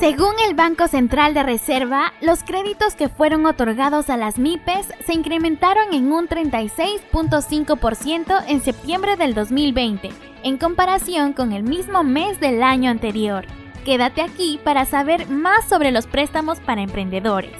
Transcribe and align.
Según 0.00 0.32
el 0.48 0.54
Banco 0.54 0.88
Central 0.88 1.34
de 1.34 1.42
Reserva, 1.42 2.14
los 2.22 2.42
créditos 2.42 2.94
que 2.94 3.10
fueron 3.10 3.44
otorgados 3.44 4.08
a 4.08 4.16
las 4.16 4.38
MIPES 4.38 4.94
se 5.04 5.12
incrementaron 5.12 5.92
en 5.92 6.10
un 6.10 6.26
36.5% 6.26 8.42
en 8.48 8.62
septiembre 8.62 9.18
del 9.18 9.34
2020, 9.34 10.08
en 10.42 10.56
comparación 10.56 11.34
con 11.34 11.52
el 11.52 11.64
mismo 11.64 12.02
mes 12.02 12.40
del 12.40 12.62
año 12.62 12.90
anterior. 12.90 13.44
Quédate 13.84 14.22
aquí 14.22 14.58
para 14.64 14.86
saber 14.86 15.28
más 15.28 15.68
sobre 15.68 15.90
los 15.90 16.06
préstamos 16.06 16.60
para 16.60 16.80
emprendedores. 16.80 17.52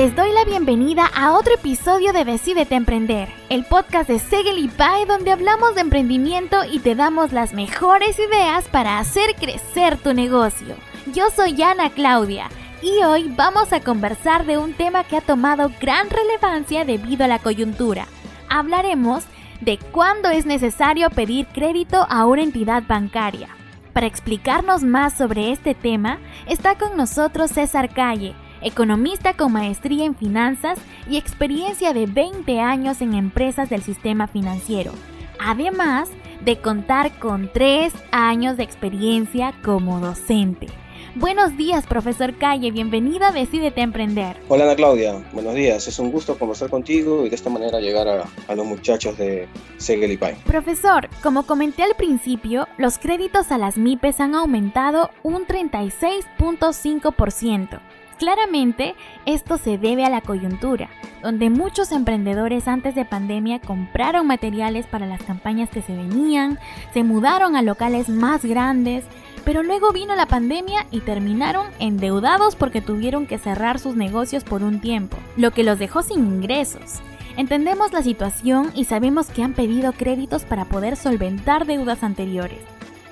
Les 0.00 0.16
doy 0.16 0.32
la 0.32 0.46
bienvenida 0.46 1.04
a 1.14 1.34
otro 1.34 1.52
episodio 1.52 2.14
de 2.14 2.24
Decídete 2.24 2.74
Emprender, 2.74 3.28
el 3.50 3.66
podcast 3.66 4.08
de 4.08 4.18
Segel 4.18 4.56
y 4.56 4.68
Pie 4.68 5.04
donde 5.06 5.30
hablamos 5.30 5.74
de 5.74 5.82
emprendimiento 5.82 6.64
y 6.64 6.78
te 6.78 6.94
damos 6.94 7.34
las 7.34 7.52
mejores 7.52 8.18
ideas 8.18 8.66
para 8.68 8.98
hacer 8.98 9.34
crecer 9.34 9.98
tu 9.98 10.14
negocio. 10.14 10.74
Yo 11.12 11.28
soy 11.28 11.60
Ana 11.60 11.90
Claudia 11.90 12.48
y 12.80 13.04
hoy 13.04 13.30
vamos 13.36 13.74
a 13.74 13.80
conversar 13.80 14.46
de 14.46 14.56
un 14.56 14.72
tema 14.72 15.04
que 15.04 15.18
ha 15.18 15.20
tomado 15.20 15.70
gran 15.78 16.08
relevancia 16.08 16.86
debido 16.86 17.26
a 17.26 17.28
la 17.28 17.38
coyuntura. 17.38 18.06
Hablaremos 18.48 19.24
de 19.60 19.76
cuándo 19.92 20.30
es 20.30 20.46
necesario 20.46 21.10
pedir 21.10 21.46
crédito 21.48 22.06
a 22.08 22.24
una 22.24 22.40
entidad 22.40 22.84
bancaria. 22.88 23.50
Para 23.92 24.06
explicarnos 24.06 24.82
más 24.82 25.12
sobre 25.12 25.52
este 25.52 25.74
tema, 25.74 26.20
está 26.46 26.78
con 26.78 26.96
nosotros 26.96 27.50
César 27.50 27.92
Calle 27.92 28.34
economista 28.62 29.34
con 29.34 29.52
maestría 29.52 30.04
en 30.04 30.14
finanzas 30.14 30.78
y 31.08 31.16
experiencia 31.16 31.92
de 31.92 32.06
20 32.06 32.60
años 32.60 33.00
en 33.00 33.14
empresas 33.14 33.70
del 33.70 33.82
sistema 33.82 34.26
financiero, 34.26 34.92
además 35.38 36.10
de 36.44 36.60
contar 36.60 37.18
con 37.18 37.50
3 37.52 37.92
años 38.12 38.56
de 38.56 38.62
experiencia 38.62 39.54
como 39.62 40.00
docente. 40.00 40.68
Buenos 41.16 41.56
días, 41.56 41.86
profesor 41.86 42.38
Calle, 42.38 42.70
bienvenida 42.70 43.28
a 43.28 43.32
Decídete 43.32 43.80
Emprender. 43.80 44.36
Hola 44.48 44.62
Ana 44.62 44.76
Claudia, 44.76 45.20
buenos 45.32 45.56
días, 45.56 45.88
es 45.88 45.98
un 45.98 46.12
gusto 46.12 46.38
conversar 46.38 46.70
contigo 46.70 47.26
y 47.26 47.28
de 47.28 47.34
esta 47.34 47.50
manera 47.50 47.80
llegar 47.80 48.06
a, 48.06 48.26
a 48.46 48.54
los 48.54 48.64
muchachos 48.64 49.18
de 49.18 49.48
Segel 49.76 50.12
y 50.12 50.16
Pay. 50.16 50.36
Profesor, 50.46 51.08
como 51.20 51.46
comenté 51.46 51.82
al 51.82 51.96
principio, 51.96 52.68
los 52.78 52.98
créditos 52.98 53.50
a 53.50 53.58
las 53.58 53.76
MIPES 53.76 54.20
han 54.20 54.36
aumentado 54.36 55.10
un 55.24 55.48
36.5%. 55.48 57.80
Claramente, 58.20 58.96
esto 59.24 59.56
se 59.56 59.78
debe 59.78 60.04
a 60.04 60.10
la 60.10 60.20
coyuntura, 60.20 60.90
donde 61.22 61.48
muchos 61.48 61.90
emprendedores 61.90 62.68
antes 62.68 62.94
de 62.94 63.06
pandemia 63.06 63.60
compraron 63.60 64.26
materiales 64.26 64.86
para 64.86 65.06
las 65.06 65.22
campañas 65.22 65.70
que 65.70 65.80
se 65.80 65.96
venían, 65.96 66.58
se 66.92 67.02
mudaron 67.02 67.56
a 67.56 67.62
locales 67.62 68.10
más 68.10 68.44
grandes, 68.44 69.06
pero 69.46 69.62
luego 69.62 69.92
vino 69.92 70.14
la 70.16 70.26
pandemia 70.26 70.86
y 70.90 71.00
terminaron 71.00 71.68
endeudados 71.78 72.56
porque 72.56 72.82
tuvieron 72.82 73.26
que 73.26 73.38
cerrar 73.38 73.78
sus 73.78 73.96
negocios 73.96 74.44
por 74.44 74.62
un 74.62 74.82
tiempo, 74.82 75.16
lo 75.38 75.52
que 75.52 75.64
los 75.64 75.78
dejó 75.78 76.02
sin 76.02 76.18
ingresos. 76.26 77.00
Entendemos 77.38 77.90
la 77.94 78.02
situación 78.02 78.70
y 78.74 78.84
sabemos 78.84 79.28
que 79.28 79.42
han 79.42 79.54
pedido 79.54 79.94
créditos 79.94 80.44
para 80.44 80.66
poder 80.66 80.96
solventar 80.96 81.64
deudas 81.64 82.02
anteriores. 82.02 82.60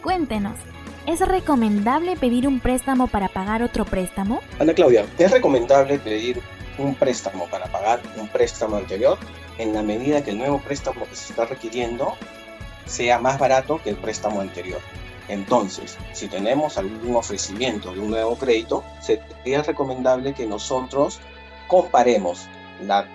Cuéntenos, 0.02 0.58
¿Es 1.08 1.20
recomendable 1.20 2.16
pedir 2.16 2.46
un 2.46 2.60
préstamo 2.60 3.06
para 3.06 3.28
pagar 3.28 3.62
otro 3.62 3.86
préstamo? 3.86 4.42
Ana 4.58 4.74
Claudia, 4.74 5.06
es 5.16 5.30
recomendable 5.30 5.98
pedir 5.98 6.42
un 6.76 6.94
préstamo 6.94 7.46
para 7.46 7.64
pagar 7.64 8.02
un 8.18 8.28
préstamo 8.28 8.76
anterior 8.76 9.16
en 9.56 9.72
la 9.72 9.82
medida 9.82 10.22
que 10.22 10.32
el 10.32 10.38
nuevo 10.38 10.58
préstamo 10.58 11.06
que 11.08 11.16
se 11.16 11.32
está 11.32 11.46
requiriendo 11.46 12.14
sea 12.84 13.18
más 13.18 13.38
barato 13.38 13.80
que 13.82 13.88
el 13.88 13.97
préstamo 13.97 14.42
anterior. 14.42 14.82
Entonces, 15.28 15.97
si 16.12 16.28
tenemos 16.28 16.76
algún 16.76 17.16
ofrecimiento 17.16 17.94
de 17.94 18.00
un 18.00 18.10
nuevo 18.10 18.36
crédito, 18.36 18.84
sería 19.00 19.62
recomendable 19.62 20.34
que 20.34 20.47
nosotros 20.47 21.20
comparemos 21.68 22.48
la 22.82 23.08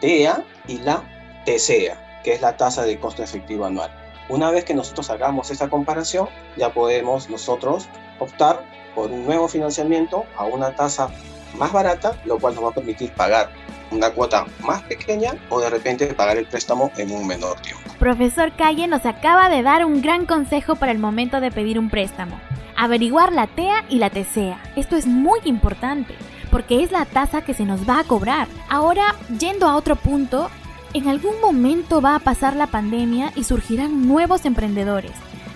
TEA 0.00 0.42
y 0.66 0.78
la 0.78 1.04
TCEA, 1.44 2.20
que 2.24 2.32
es 2.32 2.40
la 2.40 2.56
tasa 2.56 2.82
de 2.82 2.98
costo 2.98 3.22
efectivo 3.22 3.64
anual. 3.64 3.92
Una 4.28 4.50
vez 4.50 4.64
que 4.64 4.74
nosotros 4.74 5.08
hagamos 5.10 5.50
esa 5.50 5.68
comparación, 5.68 6.28
ya 6.56 6.72
podemos 6.72 7.30
nosotros 7.30 7.88
optar 8.18 8.62
por 8.94 9.10
un 9.10 9.24
nuevo 9.24 9.48
financiamiento 9.48 10.24
a 10.36 10.44
una 10.44 10.74
tasa 10.74 11.08
más 11.56 11.72
barata, 11.72 12.20
lo 12.24 12.38
cual 12.38 12.54
nos 12.54 12.64
va 12.64 12.68
a 12.68 12.74
permitir 12.74 13.10
pagar 13.12 13.50
una 13.90 14.10
cuota 14.10 14.44
más 14.60 14.82
pequeña 14.82 15.34
o 15.48 15.60
de 15.60 15.70
repente 15.70 16.06
pagar 16.08 16.36
el 16.36 16.46
préstamo 16.46 16.90
en 16.98 17.10
un 17.10 17.26
menor 17.26 17.58
tiempo. 17.60 17.80
Profesor 17.98 18.52
Calle 18.54 18.86
nos 18.86 19.06
acaba 19.06 19.48
de 19.48 19.62
dar 19.62 19.84
un 19.84 20.02
gran 20.02 20.26
consejo 20.26 20.76
para 20.76 20.92
el 20.92 20.98
momento 20.98 21.40
de 21.40 21.50
pedir 21.50 21.78
un 21.78 21.88
préstamo. 21.88 22.38
Averiguar 22.76 23.32
la 23.32 23.46
TEA 23.46 23.84
y 23.88 23.98
la 23.98 24.10
TCEA. 24.10 24.60
Esto 24.76 24.96
es 24.96 25.06
muy 25.06 25.40
importante 25.44 26.14
porque 26.50 26.82
es 26.82 26.92
la 26.92 27.04
tasa 27.06 27.42
que 27.42 27.54
se 27.54 27.64
nos 27.64 27.88
va 27.88 28.00
a 28.00 28.04
cobrar. 28.04 28.46
Ahora, 28.68 29.16
yendo 29.38 29.66
a 29.66 29.76
otro 29.76 29.96
punto, 29.96 30.48
en 30.94 31.08
algún 31.08 31.40
momento 31.40 32.00
va 32.00 32.14
a 32.14 32.20
pasar 32.20 32.56
la 32.56 32.68
pandemia 32.68 33.32
y 33.36 33.44
surgirán 33.44 34.06
nuevos 34.06 34.44
emprendedores. 34.44 35.12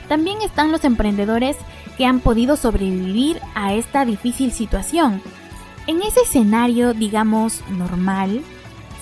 También 0.08 0.42
están 0.42 0.72
los 0.72 0.84
emprendedores 0.84 1.56
que 1.96 2.06
han 2.06 2.20
podido 2.20 2.56
sobrevivir 2.56 3.40
a 3.54 3.74
esta 3.74 4.04
difícil 4.04 4.52
situación. 4.52 5.22
En 5.86 6.02
ese 6.02 6.20
escenario, 6.20 6.94
digamos, 6.94 7.62
normal, 7.70 8.42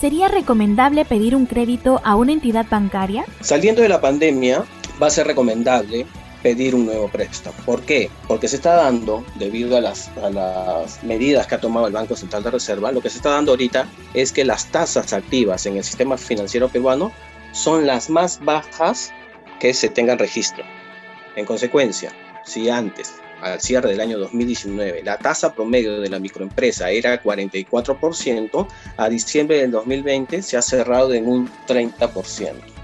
¿sería 0.00 0.28
recomendable 0.28 1.04
pedir 1.04 1.36
un 1.36 1.46
crédito 1.46 2.00
a 2.04 2.16
una 2.16 2.32
entidad 2.32 2.66
bancaria? 2.70 3.24
Saliendo 3.40 3.82
de 3.82 3.88
la 3.88 4.00
pandemia, 4.00 4.64
va 5.02 5.08
a 5.08 5.10
ser 5.10 5.26
recomendable 5.26 6.06
pedir 6.42 6.74
un 6.74 6.86
nuevo 6.86 7.08
préstamo. 7.08 7.56
¿Por 7.64 7.82
qué? 7.82 8.10
Porque 8.26 8.48
se 8.48 8.56
está 8.56 8.74
dando, 8.74 9.24
debido 9.36 9.76
a 9.76 9.80
las, 9.80 10.08
a 10.18 10.30
las 10.30 11.02
medidas 11.02 11.46
que 11.46 11.54
ha 11.54 11.60
tomado 11.60 11.86
el 11.86 11.92
Banco 11.92 12.16
Central 12.16 12.42
de 12.42 12.50
Reserva, 12.50 12.92
lo 12.92 13.00
que 13.00 13.10
se 13.10 13.18
está 13.18 13.30
dando 13.30 13.52
ahorita 13.52 13.88
es 14.14 14.32
que 14.32 14.44
las 14.44 14.66
tasas 14.66 15.12
activas 15.12 15.66
en 15.66 15.76
el 15.76 15.84
sistema 15.84 16.16
financiero 16.16 16.68
peruano 16.68 17.12
son 17.52 17.86
las 17.86 18.10
más 18.10 18.42
bajas 18.44 19.12
que 19.58 19.74
se 19.74 19.88
tengan 19.88 20.18
registro. 20.18 20.64
En 21.36 21.44
consecuencia, 21.44 22.12
si 22.44 22.68
antes, 22.68 23.14
al 23.40 23.60
cierre 23.60 23.90
del 23.90 24.00
año 24.00 24.18
2019, 24.18 25.02
la 25.02 25.18
tasa 25.18 25.54
promedio 25.54 26.00
de 26.00 26.08
la 26.08 26.18
microempresa 26.18 26.90
era 26.90 27.22
44%, 27.22 28.68
a 28.96 29.08
diciembre 29.08 29.58
del 29.58 29.70
2020 29.70 30.42
se 30.42 30.56
ha 30.56 30.62
cerrado 30.62 31.14
en 31.14 31.28
un 31.28 31.50
30%. 31.66 32.79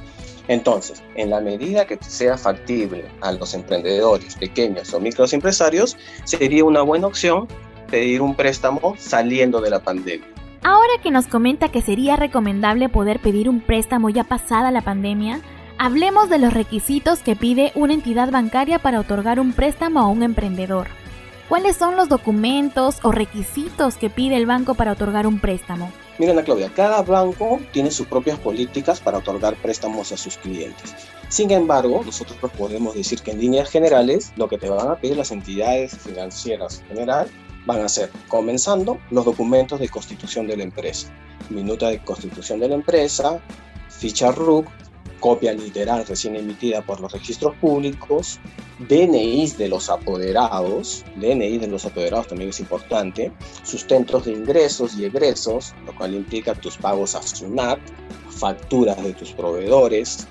Entonces, 0.48 1.02
en 1.14 1.30
la 1.30 1.40
medida 1.40 1.86
que 1.86 1.98
sea 2.00 2.38
factible 2.38 3.04
a 3.20 3.32
los 3.32 3.54
emprendedores 3.54 4.36
pequeños 4.36 4.92
o 4.94 5.00
microempresarios, 5.00 5.96
sería 6.24 6.64
una 6.64 6.82
buena 6.82 7.08
opción 7.08 7.48
pedir 7.90 8.22
un 8.22 8.34
préstamo 8.34 8.94
saliendo 8.98 9.60
de 9.60 9.70
la 9.70 9.80
pandemia. 9.80 10.26
Ahora 10.62 10.94
que 11.02 11.10
nos 11.10 11.26
comenta 11.26 11.68
que 11.68 11.82
sería 11.82 12.16
recomendable 12.16 12.88
poder 12.88 13.20
pedir 13.20 13.48
un 13.48 13.60
préstamo 13.60 14.10
ya 14.10 14.24
pasada 14.24 14.70
la 14.70 14.82
pandemia, 14.82 15.40
hablemos 15.78 16.28
de 16.28 16.38
los 16.38 16.52
requisitos 16.52 17.20
que 17.20 17.36
pide 17.36 17.72
una 17.74 17.94
entidad 17.94 18.30
bancaria 18.30 18.78
para 18.80 19.00
otorgar 19.00 19.38
un 19.38 19.52
préstamo 19.52 20.00
a 20.00 20.08
un 20.08 20.22
emprendedor. 20.22 20.88
¿Cuáles 21.48 21.76
son 21.76 21.94
los 21.94 22.08
documentos 22.08 22.98
o 23.04 23.12
requisitos 23.12 23.94
que 23.94 24.10
pide 24.10 24.36
el 24.36 24.46
banco 24.46 24.74
para 24.74 24.90
otorgar 24.90 25.28
un 25.28 25.38
préstamo? 25.38 25.92
Mira, 26.18 26.32
Ana 26.32 26.42
Claudia, 26.42 26.72
cada 26.74 27.02
banco 27.02 27.60
tiene 27.72 27.92
sus 27.92 28.08
propias 28.08 28.36
políticas 28.36 28.98
para 28.98 29.18
otorgar 29.18 29.54
préstamos 29.54 30.10
a 30.10 30.16
sus 30.16 30.36
clientes. 30.38 30.96
Sin 31.28 31.52
embargo, 31.52 32.02
nosotros 32.04 32.50
podemos 32.58 32.96
decir 32.96 33.20
que 33.20 33.30
en 33.30 33.38
líneas 33.38 33.70
generales 33.70 34.32
lo 34.34 34.48
que 34.48 34.58
te 34.58 34.68
van 34.68 34.88
a 34.88 34.96
pedir 34.96 35.16
las 35.16 35.30
entidades 35.30 35.96
financieras 35.96 36.80
en 36.80 36.96
general 36.96 37.28
van 37.64 37.80
a 37.80 37.88
ser, 37.88 38.10
comenzando, 38.26 38.98
los 39.12 39.24
documentos 39.24 39.78
de 39.78 39.88
constitución 39.88 40.48
de 40.48 40.56
la 40.56 40.64
empresa. 40.64 41.12
Minuta 41.48 41.90
de 41.90 42.00
constitución 42.00 42.58
de 42.58 42.70
la 42.70 42.74
empresa, 42.74 43.40
ficha 43.88 44.32
RUC, 44.32 44.66
copia 45.20 45.52
literal 45.52 46.04
recién 46.08 46.34
emitida 46.34 46.82
por 46.82 47.00
los 47.00 47.12
registros 47.12 47.54
públicos, 47.56 48.40
DNIs 48.78 49.56
de 49.56 49.68
los 49.68 49.88
apoderados, 49.88 51.02
DNI 51.16 51.56
de 51.58 51.66
los 51.66 51.86
apoderados 51.86 52.28
también 52.28 52.50
es 52.50 52.60
importante, 52.60 53.32
sustentos 53.62 54.26
de 54.26 54.32
ingresos 54.32 54.94
y 54.98 55.06
egresos, 55.06 55.74
lo 55.86 55.94
cual 55.96 56.14
implica 56.14 56.54
tus 56.54 56.76
pagos 56.76 57.14
a 57.14 57.22
SUNAT, 57.22 57.78
facturas 58.28 59.02
de 59.02 59.14
tus 59.14 59.32
proveedores, 59.32 60.26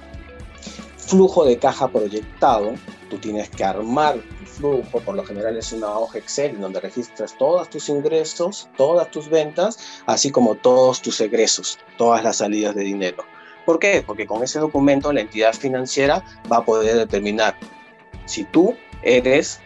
flujo 0.97 1.43
de 1.43 1.57
caja 1.57 1.87
proyectado, 1.87 2.75
tú 3.09 3.17
tienes 3.17 3.49
que 3.49 3.63
armar 3.63 4.19
tu 4.39 4.45
flujo, 4.45 4.99
por 4.99 5.15
lo 5.15 5.25
general 5.25 5.57
es 5.57 5.71
una 5.71 5.97
hoja 5.97 6.19
Excel 6.19 6.59
donde 6.61 6.79
registras 6.79 7.35
todos 7.39 7.67
tus 7.71 7.89
ingresos, 7.89 8.69
todas 8.77 9.09
tus 9.09 9.27
ventas, 9.27 10.03
así 10.05 10.29
como 10.29 10.53
todos 10.53 11.01
tus 11.01 11.19
egresos, 11.19 11.79
todas 11.97 12.23
las 12.23 12.37
salidas 12.37 12.75
de 12.75 12.83
dinero. 12.83 13.23
¿Por 13.65 13.79
qué? 13.79 14.03
Porque 14.05 14.27
con 14.27 14.43
ese 14.43 14.59
documento 14.59 15.11
la 15.11 15.21
entidad 15.21 15.53
financiera 15.53 16.23
va 16.51 16.57
a 16.57 16.65
poder 16.65 16.95
determinar 16.95 17.57
si 18.25 18.43
tú 18.45 18.75
eres 19.03 19.59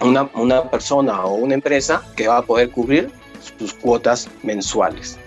una, 0.00 0.28
una 0.34 0.70
persona 0.70 1.24
o 1.24 1.34
una 1.34 1.54
empresa 1.54 2.02
que 2.16 2.28
va 2.28 2.38
a 2.38 2.42
poder 2.42 2.70
cubrir 2.70 3.10
tus 3.58 3.72
cuotas 3.74 4.28
mensuales. 4.42 5.18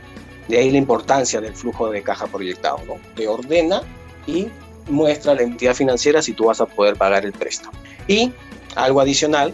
De 0.48 0.58
ahí 0.58 0.72
la 0.72 0.78
importancia 0.78 1.42
del 1.42 1.56
flujo 1.56 1.90
de 1.90 2.02
caja 2.04 2.28
proyectado, 2.28 2.80
¿no? 2.86 2.96
Te 3.16 3.28
ordena 3.28 3.82
y 4.28 4.48
muestra 4.88 5.34
la 5.34 5.42
entidad 5.42 5.74
financiera 5.74 6.22
si 6.22 6.34
tú 6.34 6.46
vas 6.46 6.62
a 6.62 6.66
poder 6.66 6.96
pagar 6.96 7.26
el 7.26 7.34
préstamo. 7.34 7.78
Y 8.08 8.32
algo 8.76 9.02
adicional, 9.02 9.54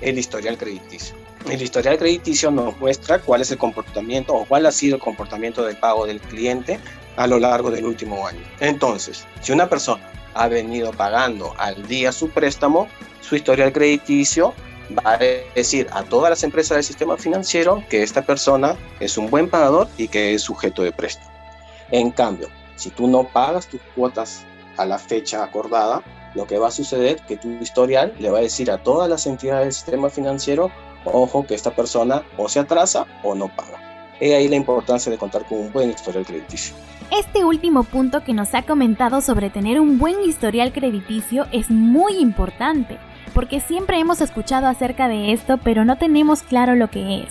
el 0.00 0.18
historial 0.18 0.58
crediticio. 0.58 1.14
El 1.48 1.60
historial 1.60 1.98
crediticio 1.98 2.50
nos 2.50 2.78
muestra 2.80 3.18
cuál 3.20 3.42
es 3.42 3.50
el 3.50 3.58
comportamiento 3.58 4.34
o 4.34 4.44
cuál 4.46 4.66
ha 4.66 4.72
sido 4.72 4.96
el 4.96 5.02
comportamiento 5.02 5.64
de 5.64 5.74
pago 5.74 6.06
del 6.06 6.20
cliente 6.20 6.80
a 7.16 7.26
lo 7.26 7.38
largo 7.38 7.70
del 7.70 7.84
último 7.84 8.26
año. 8.26 8.40
Entonces, 8.60 9.26
si 9.40 9.52
una 9.52 9.68
persona 9.68 10.02
ha 10.34 10.48
venido 10.48 10.92
pagando 10.92 11.54
al 11.58 11.86
día 11.86 12.12
su 12.12 12.30
préstamo, 12.30 12.88
su 13.20 13.36
historial 13.36 13.72
crediticio 13.72 14.54
va 14.96 15.14
a 15.14 15.18
decir 15.18 15.88
a 15.92 16.02
todas 16.02 16.30
las 16.30 16.42
empresas 16.42 16.76
del 16.76 16.84
sistema 16.84 17.16
financiero 17.16 17.82
que 17.88 18.02
esta 18.02 18.22
persona 18.22 18.76
es 19.00 19.16
un 19.16 19.30
buen 19.30 19.48
pagador 19.48 19.88
y 19.96 20.08
que 20.08 20.34
es 20.34 20.42
sujeto 20.42 20.82
de 20.82 20.92
préstamo. 20.92 21.30
En 21.90 22.10
cambio, 22.10 22.48
si 22.76 22.90
tú 22.90 23.06
no 23.06 23.24
pagas 23.24 23.66
tus 23.68 23.80
cuotas 23.94 24.44
a 24.76 24.84
la 24.84 24.98
fecha 24.98 25.42
acordada, 25.42 26.02
lo 26.34 26.46
que 26.46 26.58
va 26.58 26.68
a 26.68 26.72
suceder 26.72 27.16
es 27.16 27.22
que 27.22 27.36
tu 27.36 27.48
historial 27.60 28.12
le 28.18 28.30
va 28.30 28.38
a 28.38 28.42
decir 28.42 28.70
a 28.70 28.82
todas 28.82 29.08
las 29.08 29.26
entidades 29.26 29.64
del 29.64 29.72
sistema 29.72 30.10
financiero, 30.10 30.70
ojo 31.04 31.46
que 31.46 31.54
esta 31.54 31.74
persona 31.74 32.24
o 32.36 32.48
se 32.48 32.58
atrasa 32.58 33.06
o 33.22 33.34
no 33.34 33.48
paga. 33.54 33.80
He 34.20 34.34
ahí 34.34 34.48
la 34.48 34.56
importancia 34.56 35.10
de 35.10 35.18
contar 35.18 35.46
con 35.46 35.58
un 35.58 35.72
buen 35.72 35.90
historial 35.90 36.24
crediticio. 36.24 36.74
Este 37.16 37.44
último 37.44 37.84
punto 37.84 38.24
que 38.24 38.34
nos 38.34 38.54
ha 38.56 38.62
comentado 38.62 39.20
sobre 39.20 39.48
tener 39.48 39.78
un 39.78 40.00
buen 40.00 40.24
historial 40.24 40.72
crediticio 40.72 41.46
es 41.52 41.70
muy 41.70 42.16
importante, 42.16 42.98
porque 43.32 43.60
siempre 43.60 44.00
hemos 44.00 44.20
escuchado 44.20 44.66
acerca 44.66 45.06
de 45.06 45.32
esto, 45.32 45.60
pero 45.62 45.84
no 45.84 45.96
tenemos 45.96 46.42
claro 46.42 46.74
lo 46.74 46.90
que 46.90 47.20
es. 47.20 47.28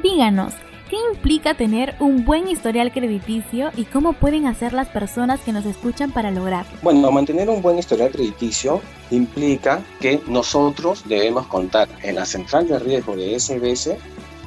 Díganos, 0.00 0.54
¿qué 0.88 0.94
implica 1.12 1.54
tener 1.54 1.96
un 1.98 2.24
buen 2.24 2.46
historial 2.46 2.92
crediticio 2.92 3.72
y 3.76 3.86
cómo 3.86 4.12
pueden 4.12 4.46
hacer 4.46 4.72
las 4.72 4.86
personas 4.86 5.40
que 5.40 5.52
nos 5.52 5.66
escuchan 5.66 6.12
para 6.12 6.30
lograrlo? 6.30 6.78
Bueno, 6.82 7.10
mantener 7.10 7.50
un 7.50 7.62
buen 7.62 7.80
historial 7.80 8.12
crediticio 8.12 8.80
implica 9.10 9.82
que 9.98 10.20
nosotros 10.28 11.02
debemos 11.04 11.48
contar 11.48 11.88
en 12.04 12.14
la 12.14 12.26
central 12.26 12.68
de 12.68 12.78
riesgo 12.78 13.16
de 13.16 13.40
SBS 13.40 13.96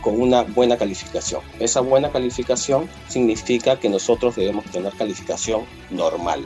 con 0.02 0.20
una 0.20 0.44
buena 0.44 0.78
calificación. 0.78 1.42
Esa 1.60 1.82
buena 1.82 2.12
calificación 2.12 2.90
significa 3.08 3.80
que 3.80 3.90
nosotros 3.90 4.36
debemos 4.36 4.66
tener 4.66 4.94
calificación 4.94 5.64
normal. 5.90 6.46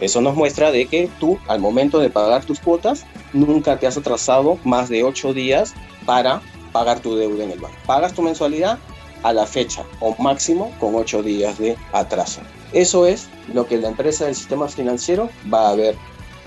Eso 0.00 0.20
nos 0.20 0.34
muestra 0.34 0.72
de 0.72 0.86
que 0.86 1.10
tú 1.18 1.38
al 1.46 1.60
momento 1.60 1.98
de 1.98 2.08
pagar 2.10 2.44
tus 2.44 2.60
cuotas 2.60 3.04
nunca 3.32 3.78
te 3.78 3.86
has 3.86 3.96
atrasado 3.96 4.58
más 4.64 4.88
de 4.88 5.04
ocho 5.04 5.34
días 5.34 5.74
para 6.06 6.40
pagar 6.72 7.00
tu 7.00 7.16
deuda 7.16 7.44
en 7.44 7.50
el 7.50 7.58
banco. 7.58 7.76
Pagas 7.86 8.14
tu 8.14 8.22
mensualidad 8.22 8.78
a 9.22 9.32
la 9.32 9.46
fecha 9.46 9.84
o 10.00 10.14
máximo 10.22 10.72
con 10.80 10.94
ocho 10.94 11.22
días 11.22 11.58
de 11.58 11.76
atraso. 11.92 12.40
Eso 12.72 13.06
es 13.06 13.28
lo 13.52 13.66
que 13.66 13.76
la 13.76 13.88
empresa 13.88 14.24
del 14.24 14.34
sistema 14.34 14.68
financiero 14.68 15.28
va 15.52 15.68
a 15.68 15.74
ver 15.74 15.96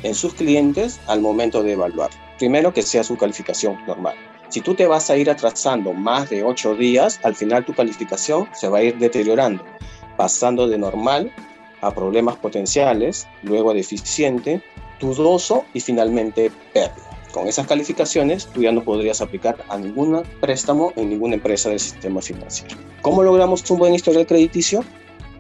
en 0.04 0.16
sus 0.16 0.34
clientes 0.34 1.00
al 1.08 1.22
momento 1.22 1.64
de 1.64 1.74
evaluar. 1.74 2.10
Primero 2.40 2.74
que 2.74 2.82
sea 2.82 3.04
su 3.04 3.18
calificación 3.18 3.78
normal. 3.86 4.16
Si 4.54 4.62
tú 4.62 4.76
te 4.76 4.86
vas 4.86 5.10
a 5.10 5.18
ir 5.18 5.32
atrasando 5.32 5.94
más 5.94 6.30
de 6.30 6.44
ocho 6.44 6.76
días, 6.76 7.20
al 7.24 7.34
final 7.34 7.66
tu 7.66 7.74
calificación 7.74 8.48
se 8.54 8.70
va 8.70 8.78
a 8.78 8.84
ir 8.84 8.96
deteriorando, 9.00 9.64
pasando 10.16 10.68
de 10.68 10.78
normal 10.78 11.34
a 11.82 11.90
problemas 11.90 12.36
potenciales, 12.36 13.28
luego 13.42 13.72
a 13.72 13.74
deficiente, 13.74 14.62
dudoso 15.00 15.66
y 15.74 15.80
finalmente 15.80 16.52
pérdida. 16.72 17.10
Con 17.32 17.48
esas 17.48 17.66
calificaciones, 17.66 18.46
tú 18.46 18.62
ya 18.62 18.72
no 18.72 18.84
podrías 18.84 19.22
aplicar 19.22 19.58
a 19.70 19.78
ningún 19.80 20.22
préstamo 20.40 20.94
en 20.98 21.10
ninguna 21.10 21.34
empresa 21.34 21.70
del 21.70 21.80
sistema 21.80 22.22
financiero. 22.22 22.78
¿Cómo 23.02 23.24
logramos 23.24 23.68
un 23.72 23.80
buen 23.80 23.96
historial 23.96 24.28
crediticio? 24.28 24.86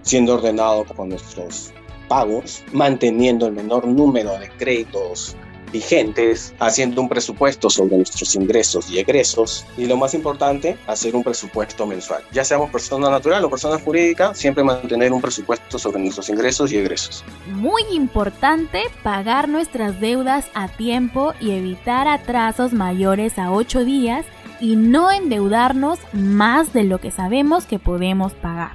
Siendo 0.01 0.33
ordenado 0.33 0.85
con 0.85 1.09
nuestros 1.09 1.71
pagos, 2.07 2.63
manteniendo 2.71 3.45
el 3.45 3.53
menor 3.53 3.85
número 3.85 4.39
de 4.39 4.49
créditos 4.57 5.35
vigentes, 5.73 6.53
haciendo 6.59 7.01
un 7.01 7.09
presupuesto 7.09 7.69
sobre 7.69 7.97
nuestros 7.97 8.33
ingresos 8.35 8.89
y 8.89 8.99
egresos 8.99 9.65
y 9.77 9.85
lo 9.87 9.97
más 9.97 10.13
importante, 10.13 10.77
hacer 10.87 11.15
un 11.15 11.23
presupuesto 11.23 11.85
mensual. 11.85 12.23
Ya 12.31 12.45
seamos 12.45 12.69
persona 12.69 13.09
natural 13.09 13.43
o 13.43 13.49
persona 13.49 13.77
jurídica, 13.79 14.33
siempre 14.33 14.63
mantener 14.63 15.11
un 15.11 15.21
presupuesto 15.21 15.77
sobre 15.77 15.99
nuestros 15.99 16.29
ingresos 16.29 16.71
y 16.71 16.77
egresos. 16.77 17.25
Muy 17.47 17.83
importante 17.91 18.83
pagar 19.01 19.49
nuestras 19.49 19.99
deudas 19.99 20.45
a 20.53 20.69
tiempo 20.69 21.33
y 21.41 21.51
evitar 21.51 22.07
atrasos 22.07 22.71
mayores 22.71 23.37
a 23.37 23.51
8 23.51 23.83
días 23.83 24.25
y 24.61 24.75
no 24.75 25.11
endeudarnos 25.11 25.99
más 26.13 26.71
de 26.71 26.83
lo 26.83 26.99
que 26.99 27.11
sabemos 27.11 27.65
que 27.65 27.79
podemos 27.79 28.33
pagar. 28.33 28.71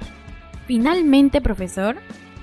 Finalmente, 0.67 1.41
profesor, 1.41 1.95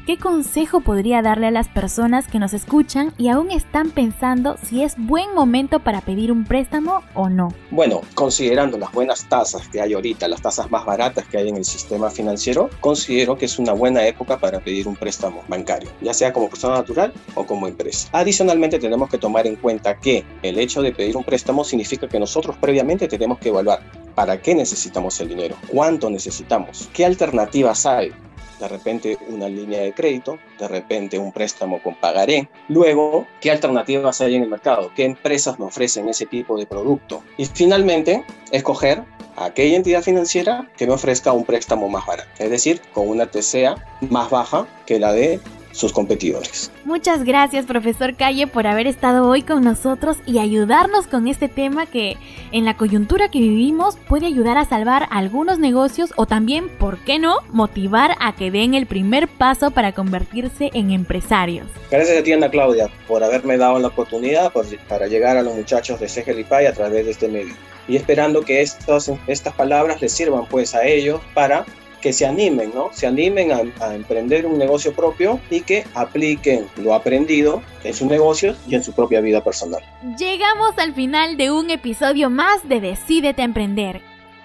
¿Qué 0.07 0.19
consejo 0.19 0.83
podría 0.83 1.21
darle 1.21 1.49
a 1.49 1.51
las 1.51 1.67
personas 1.67 2.29
que 2.29 2.39
nos 2.39 2.55
escuchan 2.55 3.13
y 3.19 3.29
aún 3.29 3.51
están 3.51 3.91
pensando 3.91 4.57
si 4.63 4.85
es 4.85 4.95
buen 4.97 5.35
momento 5.35 5.81
para 5.81 6.01
pedir 6.01 6.31
un 6.31 6.45
préstamo 6.45 7.03
o 7.15 7.29
no? 7.29 7.53
Bueno, 7.73 8.03
considerando 8.15 8.79
las 8.79 8.93
buenas 8.93 9.29
tasas 9.29 9.67
que 9.67 9.81
hay 9.81 9.95
ahorita, 9.95 10.29
las 10.29 10.41
tasas 10.41 10.71
más 10.71 10.85
baratas 10.85 11.27
que 11.27 11.39
hay 11.39 11.49
en 11.49 11.57
el 11.57 11.65
sistema 11.65 12.09
financiero, 12.09 12.71
considero 12.79 13.37
que 13.37 13.47
es 13.47 13.59
una 13.59 13.73
buena 13.73 14.07
época 14.07 14.39
para 14.39 14.61
pedir 14.61 14.87
un 14.87 14.95
préstamo 14.95 15.43
bancario, 15.49 15.91
ya 16.01 16.15
sea 16.15 16.33
como 16.33 16.49
persona 16.49 16.77
natural 16.77 17.13
o 17.35 17.45
como 17.45 17.67
empresa. 17.67 18.09
Adicionalmente, 18.13 18.79
tenemos 18.79 19.11
que 19.11 19.19
tomar 19.19 19.49
en 19.49 19.57
cuenta 19.57 19.99
que 19.99 20.25
el 20.43 20.61
hecho 20.61 20.83
de 20.83 20.93
pedir 20.93 21.17
un 21.17 21.25
préstamo 21.25 21.65
significa 21.65 22.09
que 22.09 22.21
nosotros 22.21 22.57
previamente 22.61 23.09
tenemos 23.09 23.41
que 23.41 23.49
evaluar 23.49 23.81
para 24.15 24.41
qué 24.41 24.55
necesitamos 24.55 25.21
el 25.21 25.31
dinero, 25.31 25.57
cuánto 25.67 26.09
necesitamos, 26.11 26.89
qué 26.95 27.05
alternativas 27.05 27.85
hay, 27.87 28.13
de 28.59 28.69
repente 28.69 29.19
una 29.29 29.49
línea 29.49 29.83
de 29.83 29.93
crédito, 29.93 30.39
de 30.59 30.69
repente 30.69 31.19
un 31.19 31.33
préstamo 31.33 31.83
con 31.83 31.95
pagaré. 31.95 32.49
Luego, 32.69 33.27
¿qué 33.41 33.51
alternativas 33.51 34.21
hay 34.21 34.37
en 34.37 34.43
el 34.43 34.49
mercado? 34.49 34.93
¿Qué 34.95 35.05
empresas 35.05 35.59
me 35.59 35.67
ofrecen 35.67 36.09
ese 36.09 36.27
tipo 36.27 36.59
de 36.59 36.67
producto? 36.67 37.23
Y 37.37 37.47
finalmente, 37.47 38.25
escoger 38.51 39.03
aquella 39.37 39.77
entidad 39.77 40.03
financiera 40.03 40.69
que 40.77 40.87
me 40.87 40.95
ofrezca 40.95 41.33
un 41.33 41.45
préstamo 41.45 41.89
más 41.89 42.07
barato, 42.07 42.29
es 42.39 42.51
decir, 42.51 42.81
con 42.93 43.09
una 43.09 43.27
TCA 43.27 43.77
más 44.09 44.31
baja 44.31 44.67
que 44.87 44.99
la 44.99 45.13
de 45.13 45.41
sus 45.77 45.93
competidores. 45.93 46.71
Muchas 46.85 47.25
gracias, 47.25 47.67
profesor 47.67 48.17
Calle, 48.17 48.47
por 48.47 48.67
haber 48.67 48.87
estado 48.87 49.29
hoy 49.29 49.43
con 49.43 49.63
nosotros 49.63 50.17
y 50.27 50.39
ayudarnos 50.39 51.07
con 51.07 51.29
este 51.29 51.49
tema 51.49 51.87
que 51.87 52.17
en 52.53 52.65
la 52.65 52.77
coyuntura 52.77 53.31
que 53.31 53.41
vivimos 53.41 53.99
puede 54.09 54.27
ayudar 54.27 54.57
a 54.57 54.65
salvar 54.65 55.07
algunos 55.11 55.59
negocios 55.59 56.15
o 56.17 56.27
también, 56.27 56.69
¿por 56.69 56.99
qué 56.99 57.19
no?, 57.19 57.37
motivar 57.51 58.17
a 58.21 58.35
que 58.35 58.51
den 58.51 58.75
el 58.75 58.87
primer 58.87 59.29
paso 59.29 59.71
para 59.71 59.93
convertirse 59.93 60.71
en 60.73 60.91
empresarios. 60.91 61.67
Gracias 61.91 62.19
a 62.19 62.23
ti, 62.23 62.33
Ana 62.33 62.49
Claudia, 62.49 62.89
por 63.07 63.23
haberme 63.23 63.59
dado 63.59 63.79
la 63.79 63.89
oportunidad 63.89 64.53
para 64.89 65.07
llegar 65.07 65.37
a 65.37 65.43
los 65.43 65.55
muchachos 65.55 66.01
de 66.01 66.09
Segelipay 66.09 66.67
a 66.67 66.73
través 66.73 67.05
de 67.05 67.11
este 67.11 67.29
medio. 67.29 67.55
Y 67.87 67.97
esperando 67.97 68.43
que 68.43 68.63
estas, 68.63 69.13
estas 69.27 69.55
palabras 69.55 70.01
les 70.01 70.13
sirvan 70.13 70.47
pues 70.47 70.75
a 70.75 70.87
ellos 70.87 71.21
para 71.35 71.67
que 72.07 72.13
se 72.13 72.25
animen, 72.25 72.71
¿no? 72.73 72.91
Se 72.93 73.09
animen 73.09 73.51
a, 73.51 73.93
emprender 73.93 74.47
un 74.47 74.59
negocio 74.59 74.95
propio 74.95 75.41
y 75.51 75.63
que 75.63 75.85
apliquen 75.93 76.69
lo 76.77 76.95
aprendido 76.95 77.65
en 77.83 77.95
sus 77.95 78.07
negocios 78.07 78.57
y 78.69 78.77
en 78.77 78.85
su 78.85 78.93
propia 78.93 79.21
vida 79.21 79.43
personal. 79.43 79.83
Llegamos 80.17 80.79
al 80.79 80.95
final 80.95 81.37
de 81.37 81.51
un 81.51 81.69
episodio 81.69 82.31
más 82.31 82.69
de 82.69 82.81
Decídete 82.81 83.43
Emprender. 83.43 84.03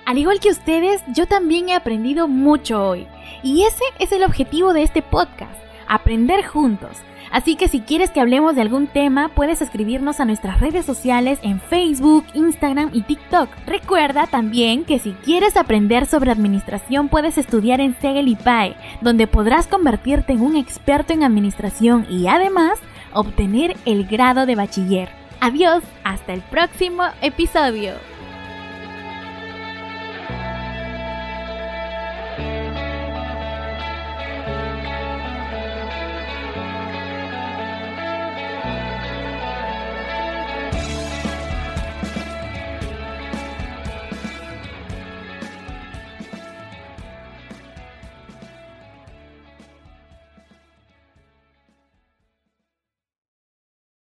Al 0.08 0.18
igual 0.18 0.40
que 0.40 0.50
ustedes, 0.50 1.04
yo 1.14 1.28
también 1.28 1.70
he 1.70 1.76
aprendido 1.76 2.28
mucho 2.28 2.84
hoy. 2.84 3.06
Y 3.44 3.62
ese 3.62 3.84
es 4.00 4.12
el 4.12 4.24
objetivo 4.24 4.74
de 4.74 4.82
este 4.82 5.04
podcast, 5.04 5.62
aprender 5.88 6.44
juntos 6.44 6.98
Así 7.32 7.56
que 7.56 7.70
si 7.70 7.80
quieres 7.80 8.12
que 8.12 8.20
hablemos 8.20 8.56
de 8.56 8.62
algún 8.62 8.88
tema, 8.88 9.30
puedes 9.30 9.62
escribirnos 9.62 10.20
a 10.20 10.26
nuestras 10.26 10.60
redes 10.60 10.86
sociales 10.86 11.40
en 11.44 11.62
Facebook, 11.62 12.26
Instagram 12.34 12.90
y 12.94 13.04
TikTok. 13.04 13.50
Recuerda 13.66 14.28
también 14.28 14.84
que 14.84 15.00
si 15.00 15.14
quieres 15.14 15.56
aprender 15.56 16.06
sobre 16.06 16.32
administración, 16.32 17.08
puedes 17.08 17.38
estudiar 17.38 17.80
en 17.80 17.96
Segel 18.00 18.38
PAE, 18.38 18.76
donde 19.00 19.28
podrás 19.28 19.68
convertirte 19.68 20.34
en 20.34 20.42
un 20.42 20.58
experto 20.58 21.14
en 21.14 21.24
administración 21.24 22.06
y 22.10 22.28
además 22.28 22.80
obtener 23.14 23.78
el 23.86 24.06
grado 24.06 24.46
de 24.46 24.56
bachiller. 24.56 25.10
Adiós, 25.40 25.84
hasta 26.04 26.34
el 26.34 26.42
próximo 26.42 27.04
episodio. 27.22 28.11